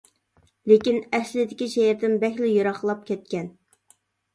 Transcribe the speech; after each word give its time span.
لېكىن 0.71 0.97
ئەسلىدىكى 1.19 1.69
شېئىردىن 1.75 2.19
بەكلا 2.27 2.53
يىراقلاپ 2.59 3.09
كەتكەن. 3.15 3.59